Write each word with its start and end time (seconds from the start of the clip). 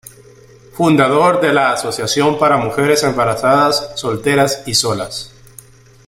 Fundador 0.73 1.39
de 1.41 1.53
la 1.53 1.73
Asociación 1.73 2.39
para 2.39 2.57
Mujeres 2.57 3.03
Embarazadas 3.03 3.91
Solteras 3.97 4.63
y 4.65 4.73
Solas. 4.73 5.31